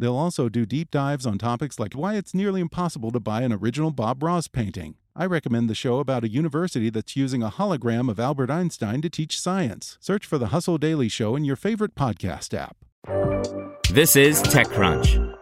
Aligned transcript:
They'll 0.00 0.16
also 0.16 0.48
do 0.48 0.64
deep 0.64 0.90
dives 0.90 1.26
on 1.26 1.36
topics 1.36 1.78
like 1.78 1.92
why 1.92 2.14
it's 2.14 2.32
nearly 2.32 2.62
impossible 2.62 3.10
to 3.10 3.20
buy 3.20 3.42
an 3.42 3.52
original 3.52 3.90
Bob 3.90 4.22
Ross 4.22 4.48
painting. 4.48 4.94
I 5.14 5.26
recommend 5.26 5.68
the 5.68 5.74
show 5.74 5.98
about 5.98 6.24
a 6.24 6.30
university 6.30 6.88
that's 6.88 7.16
using 7.16 7.42
a 7.42 7.50
hologram 7.50 8.10
of 8.10 8.18
Albert 8.18 8.50
Einstein 8.50 9.02
to 9.02 9.10
teach 9.10 9.38
science. 9.38 9.98
Search 10.00 10.24
for 10.24 10.38
the 10.38 10.46
Hustle 10.46 10.78
Daily 10.78 11.10
Show 11.10 11.36
in 11.36 11.44
your 11.44 11.56
favorite 11.56 11.94
podcast 11.94 12.54
app. 12.54 12.78
This 13.92 14.16
is 14.16 14.42
TechCrunch. 14.42 15.36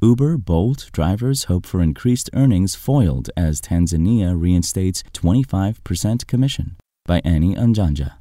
Uber 0.00 0.38
Bolt 0.38 0.88
drivers 0.92 1.44
hope 1.44 1.66
for 1.66 1.82
increased 1.82 2.30
earnings 2.32 2.74
foiled 2.74 3.28
as 3.36 3.60
Tanzania 3.60 4.40
reinstates 4.40 5.02
25% 5.12 6.26
commission 6.26 6.76
by 7.04 7.20
Annie 7.26 7.54
Njanja. 7.54 8.19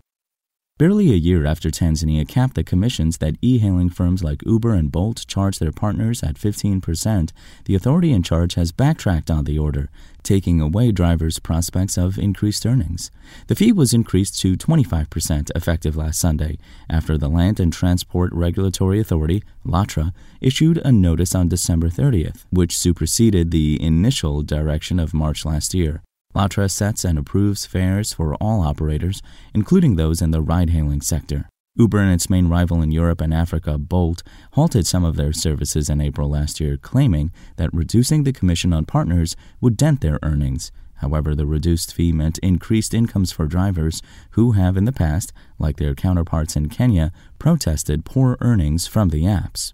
Barely 0.79 1.11
a 1.11 1.15
year 1.15 1.45
after 1.45 1.69
Tanzania 1.69 2.25
capped 2.25 2.55
the 2.55 2.63
commissions 2.63 3.17
that 3.17 3.35
e 3.41 3.57
hailing 3.57 3.89
firms 3.89 4.23
like 4.23 4.45
Uber 4.45 4.73
and 4.73 4.89
Bolt 4.89 5.25
charge 5.27 5.59
their 5.59 5.73
partners 5.73 6.23
at 6.23 6.35
15%, 6.35 7.33
the 7.65 7.75
authority 7.75 8.13
in 8.13 8.23
charge 8.23 8.53
has 8.53 8.71
backtracked 8.71 9.29
on 9.29 9.43
the 9.43 9.59
order, 9.59 9.89
taking 10.23 10.61
away 10.61 10.93
drivers' 10.93 11.37
prospects 11.37 11.97
of 11.97 12.17
increased 12.17 12.65
earnings. 12.65 13.11
The 13.47 13.55
fee 13.55 13.73
was 13.73 13.93
increased 13.93 14.39
to 14.39 14.55
25% 14.55 15.51
effective 15.53 15.97
last 15.97 16.17
Sunday 16.17 16.57
after 16.89 17.17
the 17.17 17.27
Land 17.27 17.59
and 17.59 17.73
Transport 17.73 18.31
Regulatory 18.31 19.01
Authority, 19.01 19.43
LATRA, 19.65 20.13
issued 20.39 20.77
a 20.85 20.93
notice 20.93 21.35
on 21.35 21.49
December 21.49 21.89
30th, 21.89 22.45
which 22.51 22.77
superseded 22.77 23.51
the 23.51 23.83
initial 23.83 24.43
direction 24.43 24.97
of 24.97 25.13
March 25.13 25.43
last 25.43 25.73
year. 25.73 26.03
LATRA 26.35 26.69
sets 26.69 27.03
and 27.03 27.17
approves 27.17 27.65
fares 27.65 28.13
for 28.13 28.35
all 28.35 28.61
operators, 28.61 29.21
including 29.53 29.95
those 29.95 30.21
in 30.21 30.29
the 30.31 30.41
ride 30.41 30.69
hailing 30.69 31.01
sector. 31.01 31.49
Uber 31.75 31.99
and 31.99 32.13
its 32.13 32.29
main 32.29 32.49
rival 32.49 32.81
in 32.81 32.91
Europe 32.91 33.21
and 33.21 33.33
Africa, 33.33 33.77
Bolt, 33.77 34.21
halted 34.53 34.85
some 34.85 35.03
of 35.03 35.15
their 35.15 35.33
services 35.33 35.89
in 35.89 36.01
April 36.01 36.29
last 36.29 36.59
year, 36.59 36.77
claiming 36.77 37.31
that 37.55 37.73
reducing 37.73 38.23
the 38.23 38.33
commission 38.33 38.73
on 38.73 38.85
partners 38.85 39.35
would 39.59 39.77
dent 39.77 40.01
their 40.01 40.19
earnings. 40.21 40.71
However, 40.95 41.33
the 41.33 41.47
reduced 41.47 41.93
fee 41.93 42.11
meant 42.11 42.37
increased 42.39 42.93
incomes 42.93 43.31
for 43.31 43.47
drivers 43.47 44.01
who 44.31 44.51
have 44.51 44.75
in 44.75 44.85
the 44.85 44.91
past, 44.91 45.31
like 45.57 45.77
their 45.77 45.95
counterparts 45.95 46.55
in 46.55 46.69
Kenya, 46.69 47.11
protested 47.39 48.03
poor 48.03 48.37
earnings 48.41 48.85
from 48.85 49.09
the 49.09 49.23
apps. 49.23 49.71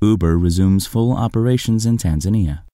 Uber 0.00 0.38
resumes 0.38 0.86
full 0.86 1.12
operations 1.12 1.84
in 1.84 1.98
Tanzania. 1.98 2.65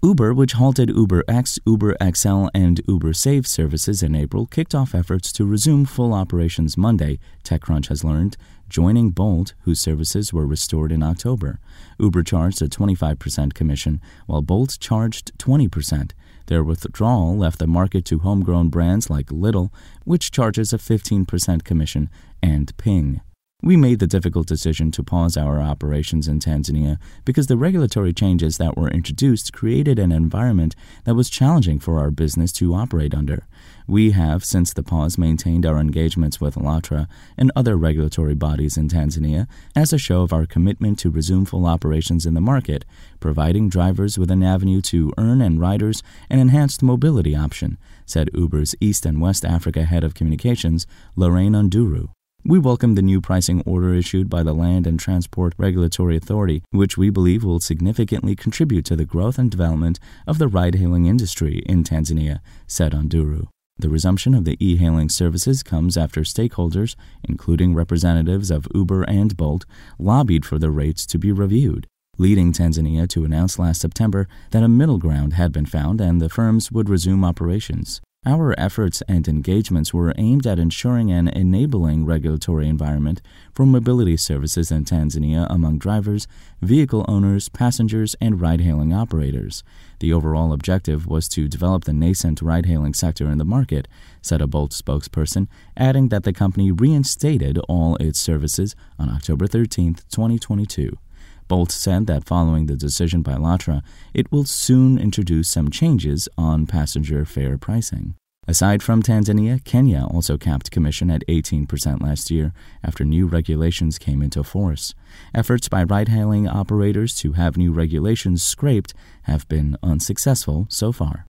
Uber, 0.00 0.32
which 0.32 0.52
halted 0.52 0.90
Uber 0.90 1.24
X, 1.26 1.58
Uber 1.66 1.96
XL, 2.14 2.46
and 2.54 2.80
Uber 2.86 3.12
Save 3.12 3.48
services 3.48 4.00
in 4.00 4.14
April, 4.14 4.46
kicked 4.46 4.72
off 4.72 4.94
efforts 4.94 5.32
to 5.32 5.44
resume 5.44 5.84
full 5.84 6.14
operations 6.14 6.76
Monday, 6.76 7.18
TechCrunch 7.42 7.88
has 7.88 8.04
learned, 8.04 8.36
joining 8.68 9.10
Bolt, 9.10 9.54
whose 9.62 9.80
services 9.80 10.32
were 10.32 10.46
restored 10.46 10.92
in 10.92 11.02
October. 11.02 11.58
Uber 11.98 12.22
charged 12.22 12.62
a 12.62 12.68
25% 12.68 13.54
commission, 13.54 14.00
while 14.26 14.40
Bolt 14.40 14.76
charged 14.78 15.36
20%. 15.36 16.12
Their 16.46 16.62
withdrawal 16.62 17.36
left 17.36 17.58
the 17.58 17.66
market 17.66 18.04
to 18.04 18.20
homegrown 18.20 18.68
brands 18.68 19.10
like 19.10 19.32
Little, 19.32 19.72
which 20.04 20.30
charges 20.30 20.72
a 20.72 20.78
15% 20.78 21.64
commission, 21.64 22.08
and 22.40 22.76
Ping. 22.76 23.20
We 23.60 23.76
made 23.76 23.98
the 23.98 24.06
difficult 24.06 24.46
decision 24.46 24.92
to 24.92 25.02
pause 25.02 25.36
our 25.36 25.60
operations 25.60 26.28
in 26.28 26.38
Tanzania 26.38 26.96
because 27.24 27.48
the 27.48 27.56
regulatory 27.56 28.12
changes 28.12 28.56
that 28.58 28.76
were 28.76 28.88
introduced 28.88 29.52
created 29.52 29.98
an 29.98 30.12
environment 30.12 30.76
that 31.02 31.16
was 31.16 31.28
challenging 31.28 31.80
for 31.80 31.98
our 31.98 32.12
business 32.12 32.52
to 32.52 32.72
operate 32.74 33.14
under. 33.14 33.48
We 33.88 34.12
have, 34.12 34.44
since 34.44 34.72
the 34.72 34.84
pause, 34.84 35.18
maintained 35.18 35.66
our 35.66 35.78
engagements 35.78 36.40
with 36.40 36.54
LATRA 36.54 37.08
and 37.36 37.50
other 37.56 37.76
regulatory 37.76 38.36
bodies 38.36 38.76
in 38.76 38.88
Tanzania 38.88 39.48
as 39.74 39.92
a 39.92 39.98
show 39.98 40.22
of 40.22 40.32
our 40.32 40.46
commitment 40.46 41.00
to 41.00 41.10
resume 41.10 41.44
full 41.44 41.66
operations 41.66 42.26
in 42.26 42.34
the 42.34 42.40
market, 42.40 42.84
providing 43.18 43.68
drivers 43.68 44.16
with 44.16 44.30
an 44.30 44.44
avenue 44.44 44.80
to 44.82 45.12
earn 45.18 45.42
and 45.42 45.60
riders 45.60 46.00
an 46.30 46.38
enhanced 46.38 46.80
mobility 46.80 47.34
option, 47.34 47.76
said 48.06 48.30
Uber's 48.32 48.76
East 48.80 49.04
and 49.04 49.20
West 49.20 49.44
Africa 49.44 49.82
head 49.82 50.04
of 50.04 50.14
communications, 50.14 50.86
Lorraine 51.16 51.54
Onduru. 51.54 52.10
We 52.48 52.58
welcome 52.58 52.94
the 52.94 53.02
new 53.02 53.20
pricing 53.20 53.62
order 53.66 53.92
issued 53.92 54.30
by 54.30 54.42
the 54.42 54.54
Land 54.54 54.86
and 54.86 54.98
Transport 54.98 55.52
Regulatory 55.58 56.16
Authority, 56.16 56.62
which 56.70 56.96
we 56.96 57.10
believe 57.10 57.44
will 57.44 57.60
significantly 57.60 58.34
contribute 58.34 58.86
to 58.86 58.96
the 58.96 59.04
growth 59.04 59.38
and 59.38 59.50
development 59.50 60.00
of 60.26 60.38
the 60.38 60.48
ride 60.48 60.76
hailing 60.76 61.04
industry 61.04 61.58
in 61.66 61.84
Tanzania, 61.84 62.40
said 62.66 62.92
Onduru. 62.92 63.48
The 63.78 63.90
resumption 63.90 64.34
of 64.34 64.46
the 64.46 64.56
e 64.60 64.78
hailing 64.78 65.10
services 65.10 65.62
comes 65.62 65.98
after 65.98 66.22
stakeholders, 66.22 66.96
including 67.22 67.74
representatives 67.74 68.50
of 68.50 68.66
Uber 68.74 69.02
and 69.02 69.36
Bolt, 69.36 69.66
lobbied 69.98 70.46
for 70.46 70.58
the 70.58 70.70
rates 70.70 71.04
to 71.04 71.18
be 71.18 71.30
reviewed, 71.30 71.86
leading 72.16 72.54
Tanzania 72.54 73.06
to 73.08 73.26
announce 73.26 73.58
last 73.58 73.82
September 73.82 74.26
that 74.52 74.62
a 74.62 74.68
middle 74.68 74.96
ground 74.96 75.34
had 75.34 75.52
been 75.52 75.66
found 75.66 76.00
and 76.00 76.18
the 76.18 76.30
firms 76.30 76.72
would 76.72 76.88
resume 76.88 77.26
operations. 77.26 78.00
Our 78.26 78.52
efforts 78.58 79.00
and 79.08 79.28
engagements 79.28 79.94
were 79.94 80.12
aimed 80.18 80.44
at 80.44 80.58
ensuring 80.58 81.12
an 81.12 81.28
enabling 81.28 82.04
regulatory 82.04 82.68
environment 82.68 83.22
for 83.54 83.64
mobility 83.64 84.16
services 84.16 84.72
in 84.72 84.84
Tanzania 84.84 85.46
among 85.48 85.78
drivers, 85.78 86.26
vehicle 86.60 87.04
owners, 87.06 87.48
passengers, 87.48 88.16
and 88.20 88.40
ride 88.40 88.60
hailing 88.60 88.92
operators. 88.92 89.62
The 90.00 90.12
overall 90.12 90.52
objective 90.52 91.06
was 91.06 91.28
to 91.28 91.46
develop 91.46 91.84
the 91.84 91.92
nascent 91.92 92.42
ride 92.42 92.66
hailing 92.66 92.92
sector 92.92 93.30
in 93.30 93.38
the 93.38 93.44
market, 93.44 93.86
said 94.20 94.42
a 94.42 94.48
Bolt 94.48 94.72
spokesperson, 94.72 95.46
adding 95.76 96.08
that 96.08 96.24
the 96.24 96.32
company 96.32 96.72
reinstated 96.72 97.56
all 97.68 97.94
its 97.96 98.18
services 98.18 98.74
on 98.98 99.08
October 99.08 99.46
13, 99.46 99.94
2022. 100.10 100.98
Bolt 101.48 101.72
said 101.72 102.06
that 102.06 102.24
following 102.24 102.66
the 102.66 102.76
decision 102.76 103.22
by 103.22 103.34
LATRA, 103.34 103.82
it 104.12 104.30
will 104.30 104.44
soon 104.44 104.98
introduce 104.98 105.48
some 105.48 105.70
changes 105.70 106.28
on 106.36 106.66
passenger 106.66 107.24
fare 107.24 107.56
pricing. 107.56 108.14
Aside 108.46 108.82
from 108.82 109.02
Tanzania, 109.02 109.62
Kenya 109.64 110.06
also 110.10 110.38
capped 110.38 110.70
commission 110.70 111.10
at 111.10 111.26
18% 111.26 112.02
last 112.02 112.30
year 112.30 112.52
after 112.82 113.04
new 113.04 113.26
regulations 113.26 113.98
came 113.98 114.22
into 114.22 114.42
force. 114.42 114.94
Efforts 115.34 115.68
by 115.68 115.84
ride 115.84 116.08
hailing 116.08 116.48
operators 116.48 117.14
to 117.16 117.32
have 117.32 117.56
new 117.58 117.72
regulations 117.72 118.42
scraped 118.42 118.94
have 119.24 119.46
been 119.48 119.76
unsuccessful 119.82 120.66
so 120.70 120.92
far. 120.92 121.26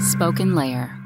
Spoken 0.00 0.54
Layer. 0.54 1.05